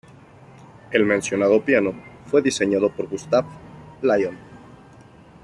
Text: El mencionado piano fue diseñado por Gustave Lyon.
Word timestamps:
El 0.91 1.05
mencionado 1.05 1.63
piano 1.63 1.93
fue 2.25 2.41
diseñado 2.41 2.89
por 2.89 3.07
Gustave 3.07 3.47
Lyon. 4.01 4.35